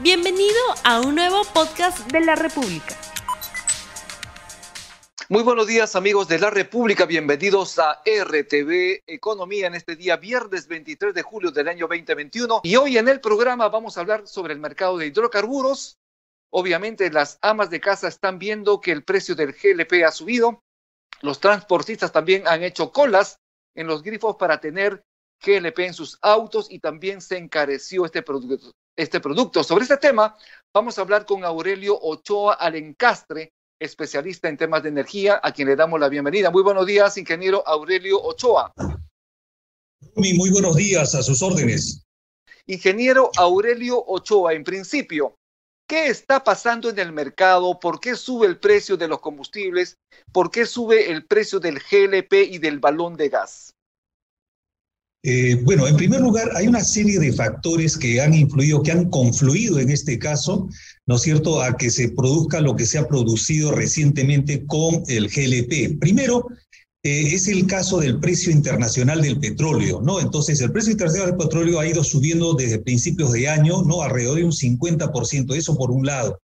[0.00, 2.96] Bienvenido a un nuevo podcast de la República.
[5.28, 10.68] Muy buenos días amigos de la República, bienvenidos a RTV Economía en este día viernes
[10.68, 14.54] 23 de julio del año 2021 y hoy en el programa vamos a hablar sobre
[14.54, 15.98] el mercado de hidrocarburos.
[16.50, 20.62] Obviamente las amas de casa están viendo que el precio del GLP ha subido,
[21.22, 23.40] los transportistas también han hecho colas
[23.74, 25.02] en los grifos para tener
[25.44, 29.62] GLP en sus autos y también se encareció este producto este producto.
[29.62, 30.36] Sobre este tema
[30.74, 35.76] vamos a hablar con Aurelio Ochoa Alencastre, especialista en temas de energía, a quien le
[35.76, 36.50] damos la bienvenida.
[36.50, 38.72] Muy buenos días, ingeniero Aurelio Ochoa.
[40.16, 42.02] Muy, muy buenos días, a sus órdenes.
[42.66, 45.36] Ingeniero Aurelio Ochoa, en principio,
[45.88, 47.78] ¿qué está pasando en el mercado?
[47.78, 49.96] ¿Por qué sube el precio de los combustibles?
[50.32, 53.74] ¿Por qué sube el precio del GLP y del balón de gas?
[55.30, 59.10] Eh, bueno, en primer lugar, hay una serie de factores que han influido, que han
[59.10, 60.70] confluido en este caso,
[61.04, 65.28] ¿no es cierto?, a que se produzca lo que se ha producido recientemente con el
[65.28, 65.98] GLP.
[66.00, 66.46] Primero,
[67.02, 70.18] eh, es el caso del precio internacional del petróleo, ¿no?
[70.18, 74.00] Entonces, el precio internacional del petróleo ha ido subiendo desde principios de año, ¿no?
[74.00, 76.40] Alrededor de un 50%, eso por un lado.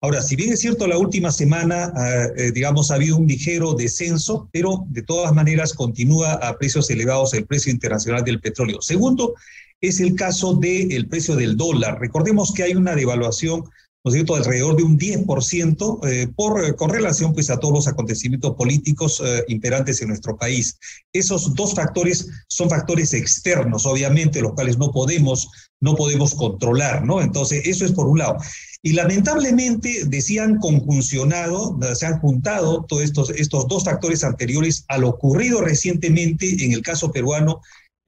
[0.00, 3.74] Ahora, si bien es cierto, la última semana, ah, eh, digamos, ha habido un ligero
[3.74, 8.80] descenso, pero de todas maneras continúa a precios elevados el precio internacional del petróleo.
[8.80, 9.34] Segundo,
[9.80, 11.98] es el caso del precio del dólar.
[12.00, 13.64] Recordemos que hay una devaluación
[14.04, 17.88] ¿no es cierto?, alrededor de un 10% eh, por, con relación pues, a todos los
[17.88, 20.78] acontecimientos políticos eh, imperantes en nuestro país.
[21.12, 25.48] Esos dos factores son factores externos, obviamente, los cuales no podemos,
[25.80, 27.20] no podemos controlar, ¿no?
[27.20, 28.36] Entonces, eso es por un lado.
[28.82, 35.08] Y lamentablemente decían conjuncionado, se han juntado todos estos, estos dos factores anteriores a lo
[35.08, 37.60] ocurrido recientemente en el caso peruano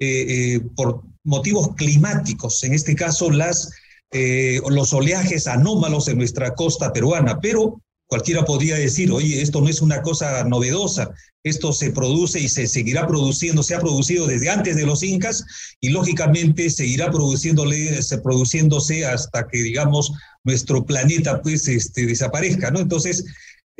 [0.02, 3.70] eh, eh, por motivos climáticos, en este caso las,
[4.12, 9.68] eh, los oleajes anómalos en nuestra costa peruana, pero cualquiera podría decir, oye, esto no
[9.68, 11.10] es una cosa novedosa,
[11.44, 15.44] esto se produce y se seguirá produciendo, se ha producido desde antes de los incas
[15.80, 20.12] y lógicamente seguirá produciéndose hasta que, digamos,
[20.42, 22.80] nuestro planeta pues este, desaparezca, ¿no?
[22.80, 23.24] Entonces,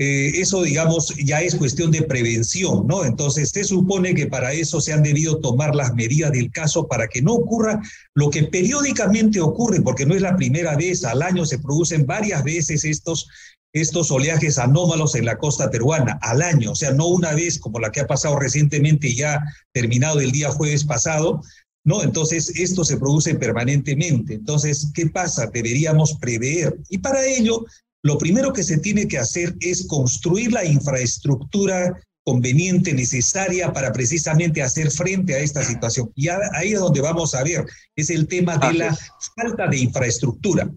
[0.03, 3.05] eh, eso, digamos, ya es cuestión de prevención, ¿no?
[3.05, 7.07] Entonces, se supone que para eso se han debido tomar las medidas del caso para
[7.07, 7.83] que no ocurra
[8.15, 12.43] lo que periódicamente ocurre, porque no es la primera vez, al año se producen varias
[12.45, 13.29] veces estos,
[13.75, 17.79] estos oleajes anómalos en la costa peruana, al año, o sea, no una vez como
[17.79, 19.43] la que ha pasado recientemente, ya
[19.75, 21.43] terminado el día jueves pasado,
[21.85, 22.03] ¿no?
[22.03, 24.33] Entonces, esto se produce permanentemente.
[24.33, 25.47] Entonces, ¿qué pasa?
[25.53, 26.79] Deberíamos prever.
[26.89, 27.67] Y para ello,
[28.03, 34.63] lo primero que se tiene que hacer es construir la infraestructura conveniente, necesaria para precisamente
[34.63, 36.13] hacer frente a esta situación.
[36.15, 37.65] Y ahí es donde vamos a ver,
[37.97, 38.99] es el tema de la
[39.37, 40.71] falta de infraestructura.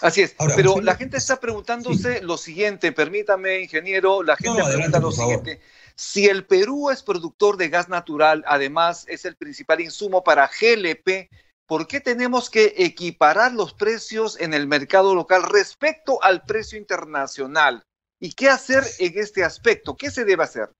[0.00, 5.12] Así es, pero la gente está preguntándose lo siguiente, permítame, ingeniero, la gente pregunta lo
[5.12, 5.60] siguiente.
[5.96, 11.30] Si el Perú es productor de gas natural, además es el principal insumo para GLP,
[11.66, 17.82] ¿por qué tenemos que equiparar los precios en el mercado local respecto al precio internacional?
[18.20, 19.96] ¿Y qué hacer en este aspecto?
[19.96, 20.70] ¿Qué se debe hacer?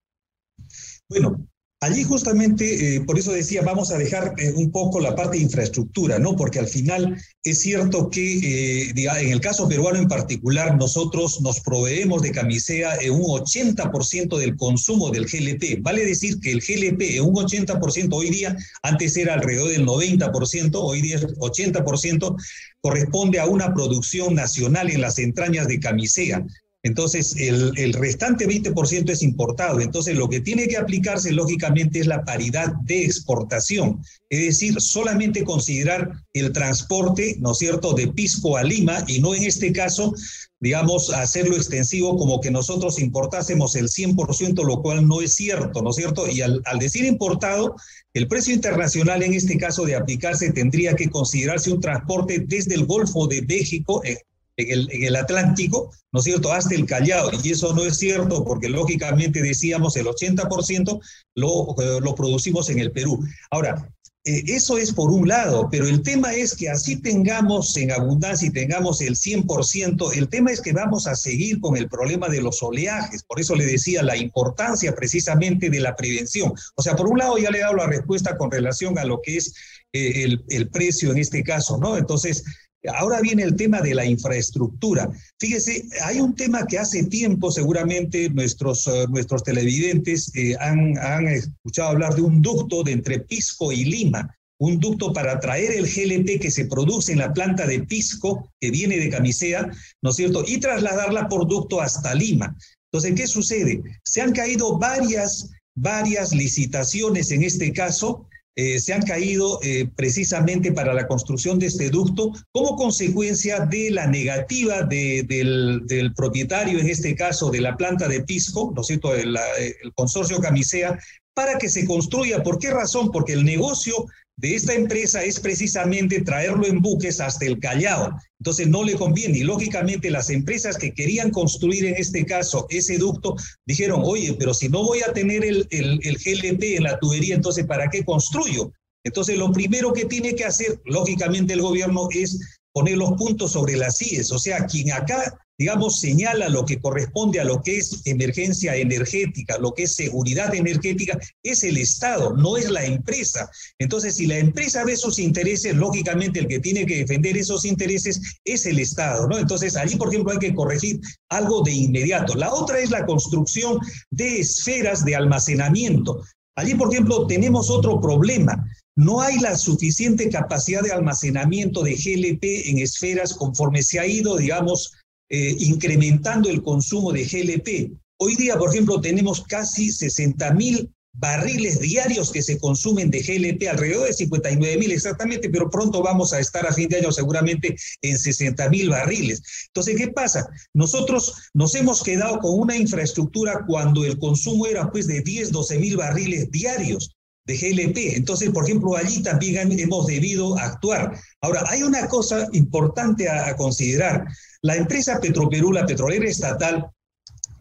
[1.08, 1.46] Bueno,
[1.84, 5.42] Allí justamente, eh, por eso decía, vamos a dejar eh, un poco la parte de
[5.42, 6.34] infraestructura, ¿no?
[6.34, 11.60] Porque al final es cierto que, eh, en el caso peruano en particular, nosotros nos
[11.60, 15.82] proveemos de camisea en un 80% del consumo del GLP.
[15.82, 20.70] Vale decir que el GLP en un 80% hoy día, antes era alrededor del 90%,
[20.76, 22.34] hoy día es 80%,
[22.80, 26.46] corresponde a una producción nacional en las entrañas de camisea.
[26.84, 29.80] Entonces, el, restante 20% es importado.
[29.80, 34.02] Entonces, lo que tiene que aplicarse, lógicamente, es la paridad de exportación.
[34.28, 39.34] Es decir, solamente considerar el transporte, ¿no es cierto?, de Pisco a Lima y no
[39.34, 40.14] en este caso,
[40.60, 45.88] digamos, hacerlo extensivo como que nosotros importásemos el 100%, lo cual no es cierto, ¿no
[45.88, 46.28] es cierto?
[46.28, 47.76] Y al, al decir importado,
[48.12, 52.84] el precio internacional en este caso de aplicarse tendría que considerarse un transporte desde el
[52.84, 54.18] Golfo de México, eh,
[54.56, 57.30] en el, en el Atlántico, ¿no es cierto?, hasta el Callao.
[57.42, 61.00] Y eso no es cierto porque lógicamente decíamos el 80%
[61.34, 63.18] lo, eh, lo producimos en el Perú.
[63.50, 63.88] Ahora,
[64.26, 68.48] eh, eso es por un lado, pero el tema es que así tengamos en abundancia
[68.48, 72.40] y tengamos el 100%, el tema es que vamos a seguir con el problema de
[72.40, 73.22] los oleajes.
[73.22, 76.54] Por eso le decía la importancia precisamente de la prevención.
[76.74, 79.20] O sea, por un lado ya le he dado la respuesta con relación a lo
[79.20, 79.52] que es
[79.92, 81.98] eh, el, el precio en este caso, ¿no?
[81.98, 82.44] Entonces,
[82.92, 85.10] Ahora viene el tema de la infraestructura.
[85.38, 91.28] Fíjese, hay un tema que hace tiempo seguramente nuestros, eh, nuestros televidentes eh, han, han
[91.28, 95.86] escuchado hablar de un ducto de entre Pisco y Lima, un ducto para traer el
[95.86, 99.70] GLP que se produce en la planta de Pisco, que viene de Camisea,
[100.02, 100.44] ¿no es cierto?
[100.46, 102.56] Y trasladarla por ducto hasta Lima.
[102.92, 103.82] Entonces, ¿qué sucede?
[104.04, 110.72] Se han caído varias, varias licitaciones en este caso, eh, se han caído eh, precisamente
[110.72, 117.16] para la construcción de este ducto como consecuencia de la negativa del, propietario, en este
[117.16, 120.98] caso de la planta de Pisco, ¿no es cierto?, el, el consorcio Camisea,
[121.34, 122.42] para que se construya.
[122.42, 123.10] ¿Por qué razón?
[123.10, 124.06] Porque el negocio
[124.36, 128.18] de esta empresa es precisamente traerlo en buques hasta el Callao.
[128.40, 129.38] Entonces no le conviene.
[129.38, 134.52] Y lógicamente las empresas que querían construir en este caso ese ducto dijeron, oye, pero
[134.52, 138.04] si no voy a tener el, el, el GLP en la tubería, entonces ¿para qué
[138.04, 138.72] construyo?
[139.04, 142.40] Entonces lo primero que tiene que hacer, lógicamente, el gobierno es
[142.72, 144.32] poner los puntos sobre las IES.
[144.32, 149.58] O sea, quien acá digamos, señala lo que corresponde a lo que es emergencia energética,
[149.58, 153.50] lo que es seguridad energética, es el Estado, no es la empresa.
[153.78, 158.20] Entonces, si la empresa ve sus intereses, lógicamente el que tiene que defender esos intereses
[158.44, 159.38] es el Estado, ¿no?
[159.38, 162.34] Entonces, allí, por ejemplo, hay que corregir algo de inmediato.
[162.34, 163.78] La otra es la construcción
[164.10, 166.22] de esferas de almacenamiento.
[166.56, 168.64] Allí, por ejemplo, tenemos otro problema.
[168.96, 174.36] No hay la suficiente capacidad de almacenamiento de GLP en esferas conforme se ha ido,
[174.36, 174.92] digamos,
[175.36, 177.90] eh, incrementando el consumo de GLP.
[178.18, 183.68] Hoy día, por ejemplo, tenemos casi 60 mil barriles diarios que se consumen de GLP,
[183.68, 187.74] alrededor de 59 mil exactamente, pero pronto vamos a estar a fin de año seguramente
[188.02, 189.42] en 60 mil barriles.
[189.66, 190.46] Entonces, ¿qué pasa?
[190.72, 195.78] Nosotros nos hemos quedado con una infraestructura cuando el consumo era pues de 10, 12
[195.80, 197.13] mil barriles diarios
[197.46, 198.16] de GLP.
[198.16, 201.18] Entonces, por ejemplo, allí también hemos debido actuar.
[201.40, 204.24] Ahora, hay una cosa importante a, considerar.
[204.62, 206.86] La empresa Petroperú, la petrolera estatal,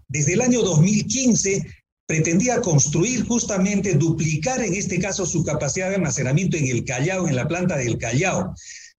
[0.07, 1.65] desde el año 2015
[2.06, 7.35] pretendía construir justamente, duplicar en este caso su capacidad de almacenamiento en el Callao, en
[7.35, 8.53] la planta del Callao.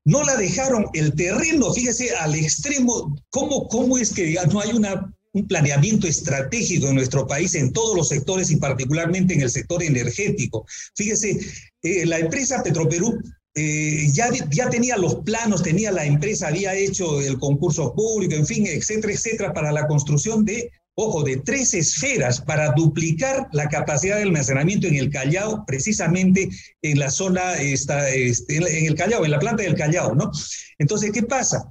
[0.05, 5.15] No la dejaron el terreno, fíjese, al extremo, ¿cómo, cómo es que no hay una
[5.35, 9.83] un planeamiento estratégico en nuestro país en todos los sectores y particularmente en el sector
[9.83, 10.65] energético.
[10.95, 11.39] Fíjese,
[11.83, 13.21] eh, la empresa Petroperú
[13.57, 14.31] eh, ya,
[14.71, 19.53] tenía los planos, tenía la empresa, había hecho el concurso público, en fin, etcétera, etcétera,
[19.53, 24.97] para la construcción de, ojo, de tres esferas para duplicar la capacidad de almacenamiento en
[24.97, 26.49] el Callao, precisamente
[26.83, 30.31] en la zona, este, en el Callao, en la planta del Callao, ¿no?
[30.79, 31.65] Entonces, ¿qué pasa?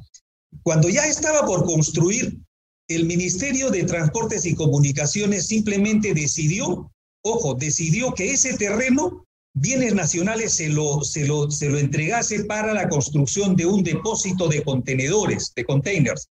[0.61, 2.42] Cuando ya estaba por construir
[2.87, 6.91] el Ministerio de Transportes y Comunicaciones simplemente decidió,
[7.23, 12.73] ojo, decidió que ese terreno, bienes nacionales, se lo, se lo, se lo entregase para
[12.73, 16.27] la construcción de un depósito de contenedores, de containers.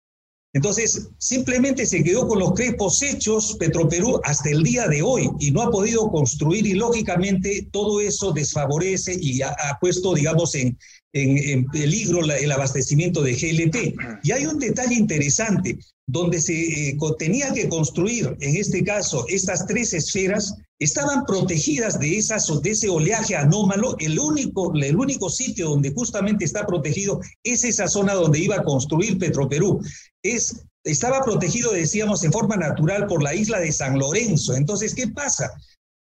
[0.54, 5.50] Entonces, simplemente se quedó con los crepos hechos Petroperú hasta el día de hoy y
[5.50, 10.78] no ha podido construir y lógicamente todo eso desfavorece y ha, puesto, digamos, en,
[11.12, 13.94] en, peligro el abastecimiento de GLP.
[14.22, 19.66] Y hay un detalle interesante, donde se eh, tenía que construir, en este caso, estas
[19.66, 23.96] tres esferas, estaban protegidas de, esas, de ese oleaje anómalo.
[23.98, 28.64] El único, el único sitio donde justamente está protegido es esa zona donde iba a
[28.64, 29.80] construir Petroperú.
[30.22, 34.54] Es, estaba protegido, decíamos, en forma natural por la isla de San Lorenzo.
[34.54, 35.50] Entonces, ¿qué pasa?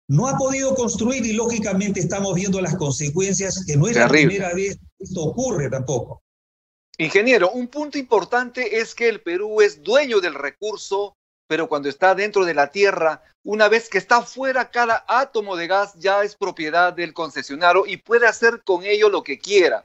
[0.08, 4.52] No ha podido construir y lógicamente estamos viendo las consecuencias, que no es la primera
[4.52, 6.22] vez esto ocurre tampoco.
[6.98, 11.16] Ingeniero, un punto importante es que el Perú es dueño del recurso,
[11.48, 15.66] pero cuando está dentro de la tierra, una vez que está fuera, cada átomo de
[15.66, 19.84] gas ya es propiedad del concesionario y puede hacer con ello lo que quiera.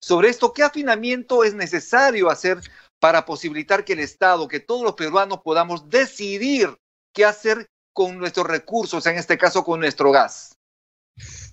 [0.00, 2.58] Sobre esto, ¿qué afinamiento es necesario hacer
[2.98, 6.76] para posibilitar que el Estado, que todos los peruanos podamos decidir
[7.14, 10.52] qué hacer con nuestros recursos, en este caso con nuestro gas?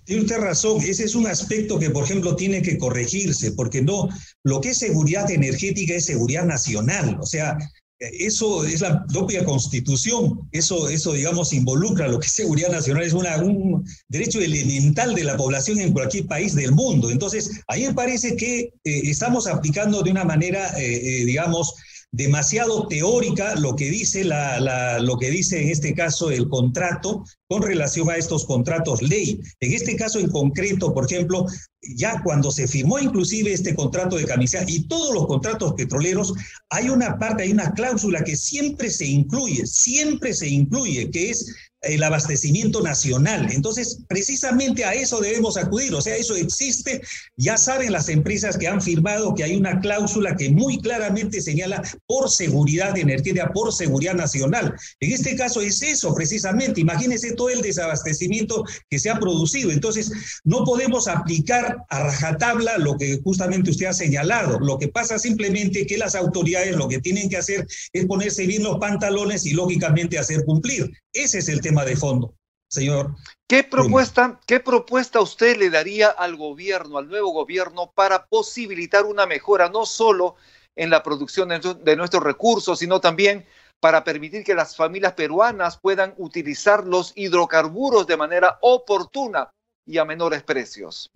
[0.04, 4.08] Tiene usted razón, ese es un aspecto que, por ejemplo, tiene que corregirse, porque no,
[4.44, 7.58] lo que es seguridad energética es seguridad nacional, o sea,
[7.98, 13.12] eso es la propia constitución, eso, eso digamos, involucra lo que es seguridad nacional, es
[13.12, 17.10] un derecho elemental de la población en cualquier país del mundo.
[17.10, 21.74] Entonces, a mí me parece que eh, estamos aplicando de una manera, eh, eh, digamos,
[22.10, 27.62] demasiado teórica lo que dice la, lo que dice en este caso el contrato con
[27.62, 29.40] relación a estos contratos ley.
[29.60, 31.46] En este caso en concreto, por ejemplo,
[31.80, 36.34] ya cuando se firmó inclusive este contrato de camisea y todos los contratos petroleros,
[36.70, 41.54] hay una parte, hay una cláusula que siempre se incluye, siempre se incluye, que es
[41.82, 43.50] el abastecimiento nacional.
[43.52, 47.00] Entonces, precisamente a eso debemos acudir, o sea, eso existe.
[47.36, 51.82] Ya saben las empresas que han firmado que hay una cláusula que muy claramente señala
[52.06, 54.74] por seguridad energética, por seguridad nacional.
[55.00, 56.80] En este caso es eso, precisamente.
[56.80, 59.70] Imagínense todo el desabastecimiento que se ha producido.
[59.70, 60.10] Entonces,
[60.44, 64.58] no podemos aplicar a rajatabla lo que justamente usted ha señalado.
[64.58, 68.62] Lo que pasa simplemente que las autoridades lo que tienen que hacer es ponerse bien
[68.62, 70.90] los pantalones y lógicamente hacer cumplir.
[71.12, 72.34] Ese es el de fondo,
[72.68, 73.14] señor.
[73.46, 79.26] ¿Qué propuesta, ¿Qué propuesta usted le daría al gobierno, al nuevo gobierno, para posibilitar una
[79.26, 80.36] mejora no solo
[80.76, 83.46] en la producción de nuestros recursos, sino también
[83.80, 89.50] para permitir que las familias peruanas puedan utilizar los hidrocarburos de manera oportuna
[89.86, 91.10] y a menores precios?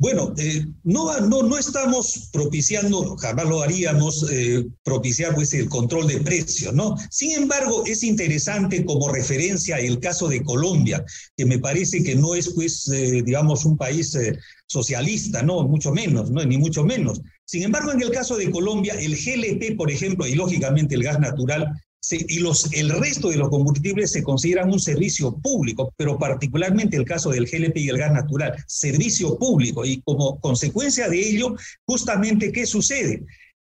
[0.00, 6.06] Bueno, eh, no, no, no estamos propiciando, jamás lo haríamos, eh, propiciar pues, el control
[6.06, 6.94] de precios, ¿no?
[7.10, 11.04] Sin embargo, es interesante como referencia el caso de Colombia,
[11.36, 14.16] que me parece que no es, pues, eh, digamos, un país
[14.68, 17.20] socialista, no, mucho menos, no, ni mucho menos.
[17.44, 21.18] Sin embargo, en el caso de Colombia, el GLP, por ejemplo, y lógicamente el gas
[21.18, 21.72] natural,
[22.10, 27.04] y los, el resto de los combustibles se consideran un servicio público, pero particularmente el
[27.04, 29.84] caso del GLP y el gas natural, servicio público.
[29.84, 33.24] Y como consecuencia de ello, justamente, ¿qué sucede?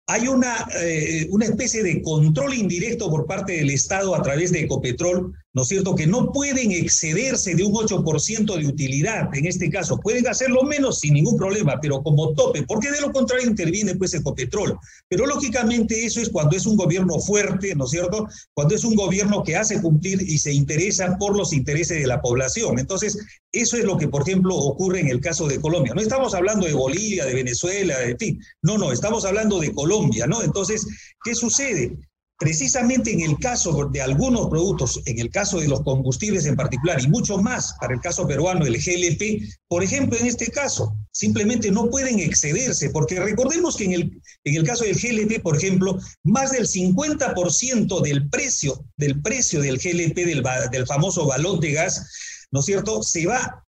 [0.06, 4.62] Hay una, eh, una especie de control indirecto por parte del Estado a través de
[4.62, 9.69] Ecopetrol ¿no es cierto?, que no pueden excederse de un 8% de utilidad, en este
[9.69, 13.95] caso, pueden hacerlo menos sin ningún problema, pero como tope, porque de lo contrario interviene
[13.97, 14.78] pues Ecopetrol.
[15.09, 18.95] Pero lógicamente eso es cuando es un gobierno fuerte, ¿no es cierto?, cuando es un
[18.95, 22.78] gobierno que hace cumplir y se interesa por los intereses de la población.
[22.78, 23.19] Entonces,
[23.52, 25.95] eso es lo que, por ejemplo, ocurre en el caso de Colombia.
[25.95, 30.26] No estamos hablando de Bolivia, de Venezuela, de fin, no, no, estamos hablando de Colombia,
[30.26, 30.42] ¿no?
[30.42, 30.87] Entonces,
[31.25, 31.97] ¿qué sucede?
[32.40, 36.99] Precisamente en el caso de algunos productos, en el caso de los combustibles en particular,
[36.99, 41.70] y mucho más para el caso peruano, el GLP, por ejemplo, en este caso, simplemente
[41.70, 45.99] no pueden excederse, porque recordemos que en el, en el caso del GLP, por ejemplo,
[46.23, 50.42] más del 50% del precio, del precio del GLP, del,
[50.73, 52.06] del famoso balón de gas,
[52.50, 53.66] ¿no es cierto?, se va,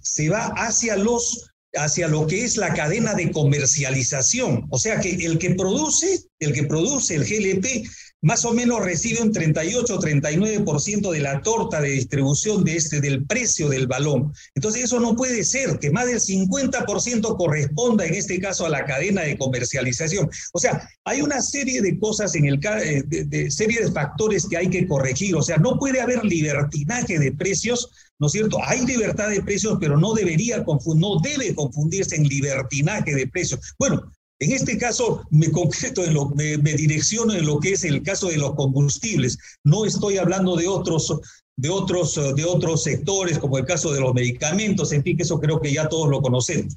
[0.00, 4.66] se va hacia los hacia lo que es la cadena de comercialización.
[4.70, 7.88] O sea que el que produce, el que produce el GLP,
[8.20, 13.00] más o menos recibe un 38 o 39% de la torta de distribución de este,
[13.00, 14.32] del precio del balón.
[14.54, 18.84] Entonces eso no puede ser, que más del 50% corresponda en este caso a la
[18.84, 20.28] cadena de comercialización.
[20.52, 24.46] O sea, hay una serie de cosas en el eh, de, de serie de factores
[24.48, 25.36] que hay que corregir.
[25.36, 28.58] O sea, no puede haber libertinaje de precios ¿no es cierto?
[28.64, 30.64] Hay libertad de precios, pero no debería
[30.96, 33.74] no debe confundirse en libertinaje de precios.
[33.78, 38.02] Bueno, en este caso me concreto en lo, me, direcciono en lo que es el
[38.02, 39.38] caso de los combustibles.
[39.64, 41.20] No estoy hablando de otros,
[41.56, 45.40] de otros, de otros sectores, como el caso de los medicamentos, en fin, que eso
[45.40, 46.76] creo que ya todos lo conocemos.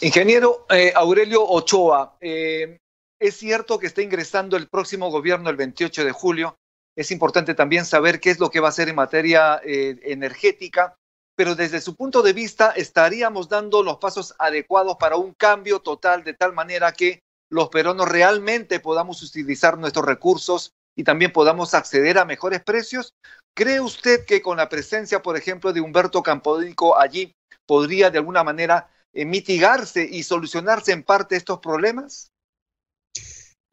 [0.00, 2.78] Ingeniero eh, Aurelio Ochoa, eh,
[3.18, 6.56] es cierto que está ingresando el próximo gobierno el 28 de julio
[6.96, 10.96] es importante también saber qué es lo que va a hacer en materia eh, energética,
[11.36, 16.24] pero desde su punto de vista estaríamos dando los pasos adecuados para un cambio total
[16.24, 22.18] de tal manera que los peruanos realmente podamos utilizar nuestros recursos y también podamos acceder
[22.18, 23.12] a mejores precios.
[23.54, 27.34] ¿Cree usted que con la presencia, por ejemplo, de Humberto Campodónico allí
[27.66, 32.32] podría de alguna manera eh, mitigarse y solucionarse en parte estos problemas?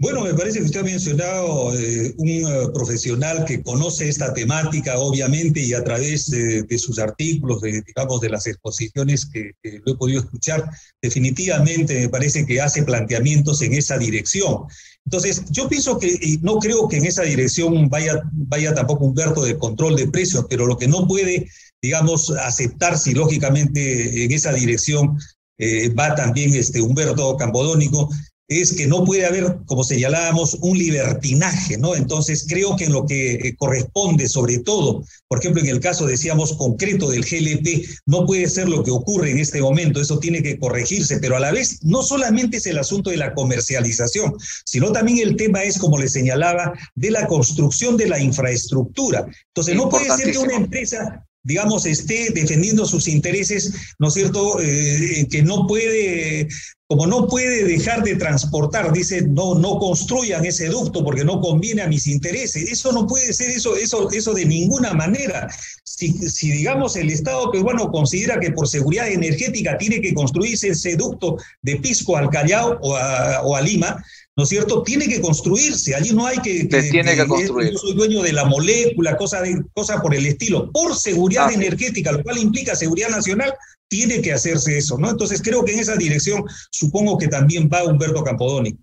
[0.04, 4.98] Bueno, me parece que usted ha mencionado eh, un eh, profesional que conoce esta temática,
[4.98, 9.96] obviamente, y a través de, sus artículos, de, digamos, de las exposiciones que, lo he
[9.96, 10.70] podido escuchar,
[11.02, 14.64] definitivamente me parece que hace planteamientos en esa dirección.
[15.06, 19.46] Entonces, yo pienso que, y no creo que en esa dirección vaya, vaya tampoco Humberto
[19.46, 21.48] de control de precios, pero lo que no puede,
[21.82, 25.18] digamos, aceptarse, lógicamente, en esa dirección
[25.58, 28.10] eh, va también este Humberto Campodónico,
[28.48, 31.96] es que no puede haber, como señalábamos, un libertinaje, ¿no?
[31.96, 36.06] Entonces, creo que en lo que eh, corresponde, sobre todo, por ejemplo, en el caso,
[36.06, 40.44] decíamos, concreto del GLP, no puede ser lo que ocurre en este momento, eso tiene
[40.44, 44.36] que corregirse, pero a la vez no solamente es el asunto de la comercialización,
[44.66, 49.26] sino también el tema es, como le señalaba, de la construcción de la infraestructura.
[49.48, 54.60] Entonces, no puede ser que una empresa digamos, esté defendiendo sus intereses, ¿no es cierto?,
[54.62, 56.48] eh, que no puede,
[56.88, 61.82] como no puede dejar de transportar, dice, no, no construyan ese ducto porque no conviene
[61.82, 62.72] a mis intereses.
[62.72, 65.50] Eso no puede ser eso, eso, eso de ninguna manera.
[65.84, 70.96] Si, si digamos el Estado peruano considera que por seguridad energética tiene que construirse ese
[70.96, 74.04] ducto de Pisco al Callao o a Lima,
[74.36, 74.82] ¿no es cierto?
[74.84, 76.68] Tiene que construirse, allí no hay que...
[76.68, 77.72] que tiene que, construir.
[77.72, 81.54] Yo soy dueño de la molécula, cosa, de, cosa por el estilo, por seguridad ah,
[81.54, 83.54] energética, lo cual implica seguridad nacional,
[83.88, 85.10] tiene que hacerse eso, ¿no?
[85.10, 88.76] Entonces creo que en esa dirección supongo que también va Humberto Campodoni.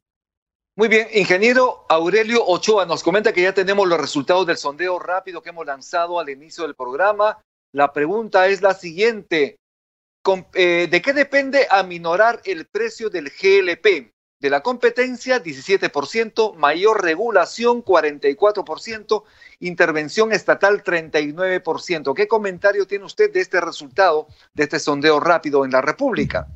[0.77, 5.43] Muy bien, ingeniero Aurelio Ochoa nos comenta que ya tenemos los resultados del sondeo rápido
[5.43, 7.39] que hemos lanzado al inicio del programa.
[7.73, 9.59] La pregunta es la siguiente.
[10.55, 14.13] Eh, ¿De qué depende aminorar el precio del GLP?
[14.41, 19.23] De la competencia, 17%, mayor regulación, 44%,
[19.61, 22.15] intervención estatal, 39%.
[22.15, 26.49] ¿Qué comentario tiene usted de este resultado, de este sondeo rápido en la República?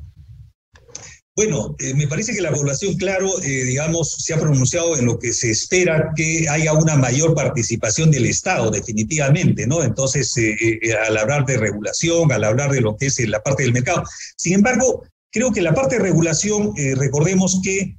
[1.35, 5.19] Bueno, eh, me parece que la población, claro, eh, digamos, se ha pronunciado en lo
[5.19, 9.83] que se espera que haya una mayor participación del Estado, definitivamente, ¿no?
[9.83, 13.73] Entonces, eh, al hablar de regulación, al hablar de lo que es la parte del
[13.73, 14.03] mercado.
[14.37, 15.03] Sin embargo,
[15.35, 17.97] creo que la parte de regulación, recordemos que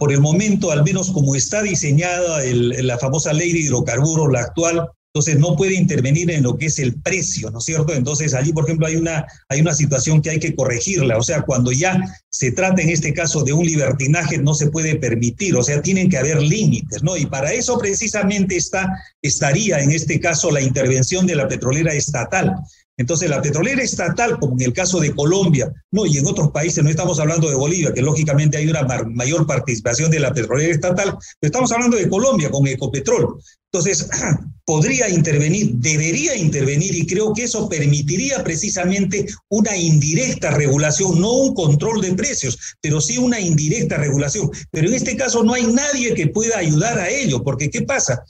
[0.00, 4.88] por el momento, al menos como está diseñada la famosa ley de hidrocarburos, la actual,
[5.12, 7.92] entonces no puede intervenir en lo que es el precio, ¿no es cierto?
[7.92, 11.42] Entonces allí, por ejemplo, hay una, hay una situación que hay que corregirla, o sea,
[11.42, 15.64] cuando ya se trata en este caso de un libertinaje, no se puede permitir, o
[15.64, 17.16] sea, tienen que haber límites, ¿no?
[17.16, 18.88] Y para eso precisamente está,
[19.20, 22.54] estaría en este caso la intervención de la petrolera estatal.
[23.00, 26.84] Entonces, la petrolera estatal, como en el caso de Colombia, no, y en otros países,
[26.84, 31.16] no estamos hablando de Bolivia, que lógicamente hay una mayor participación de la petrolera estatal,
[31.40, 33.40] pero estamos hablando de Colombia con Ecopetrol.
[33.72, 34.06] Entonces,
[34.66, 41.54] podría intervenir, debería intervenir, y creo que eso permitiría precisamente una indirecta regulación, no un
[41.54, 44.50] control de precios, pero sí una indirecta regulación.
[44.70, 48.22] Pero en este caso no hay nadie que pueda ayudar a ello, porque ¿qué pasa?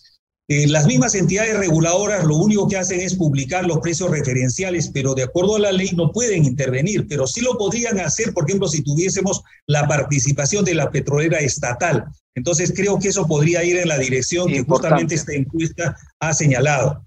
[0.52, 5.14] Eh, las mismas entidades reguladoras lo único que hacen es publicar los precios referenciales, pero
[5.14, 8.66] de acuerdo a la ley no pueden intervenir, pero sí lo podrían hacer, por ejemplo,
[8.66, 12.04] si tuviésemos la participación de la petrolera estatal.
[12.34, 17.06] Entonces creo que eso podría ir en la dirección que justamente esta encuesta ha señalado.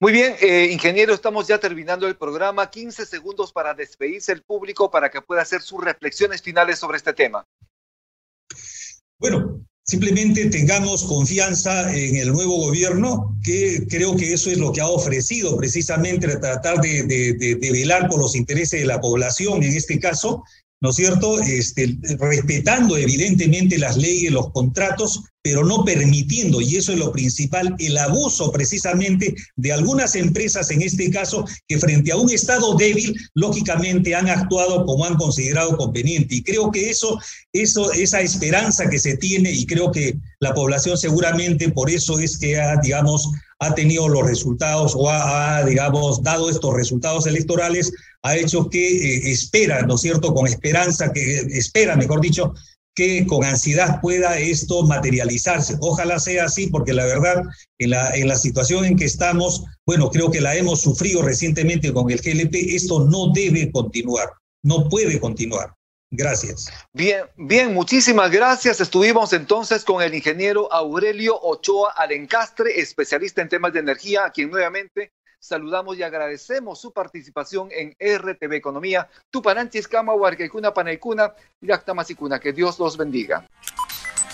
[0.00, 2.70] Muy bien, eh, ingeniero, estamos ya terminando el programa.
[2.70, 7.12] 15 segundos para despedirse el público para que pueda hacer sus reflexiones finales sobre este
[7.12, 7.44] tema.
[9.18, 14.80] Bueno, Simplemente tengamos confianza en el nuevo gobierno, que creo que eso es lo que
[14.80, 20.00] ha ofrecido precisamente tratar de, de, velar por los intereses de la población en este
[20.00, 20.42] caso,
[20.84, 21.40] ¿no es cierto?
[21.40, 27.74] Este, respetando evidentemente las leyes, los contratos, pero no permitiendo, y eso es lo principal,
[27.78, 33.16] el abuso precisamente de algunas empresas, en este caso, que frente a un Estado débil,
[33.32, 36.34] lógicamente han actuado como han considerado conveniente.
[36.34, 37.18] Y creo que eso,
[37.54, 42.36] eso, esa esperanza que se tiene, y creo que la población seguramente por eso es
[42.36, 48.36] que ha, digamos, ha tenido los resultados o ha, digamos, dado estos resultados electorales, ha
[48.36, 52.54] hecho que eh, espera, ¿no es cierto?, con esperanza, que espera, mejor dicho,
[52.94, 55.76] que con ansiedad pueda esto materializarse.
[55.80, 57.42] Ojalá sea así, porque la verdad,
[57.78, 61.92] en la, en la situación en que estamos, bueno, creo que la hemos sufrido recientemente
[61.92, 64.28] con el GLP, esto no debe continuar,
[64.62, 65.74] no puede continuar.
[66.16, 66.70] Gracias.
[66.92, 68.80] Bien, bien, muchísimas gracias.
[68.80, 74.50] Estuvimos entonces con el ingeniero Aurelio Ochoa Alencastre, especialista en temas de energía, a quien
[74.50, 79.08] nuevamente saludamos y agradecemos su participación en RTV Economía.
[79.30, 82.38] Tupananchis, Kama, Huarquecuna, Panaicuna, Yactamasicuna.
[82.38, 83.46] Que Dios los bendiga.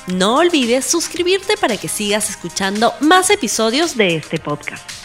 [0.06, 4.99] No olvides suscribirte para que sigas escuchando más episodios de este podcast.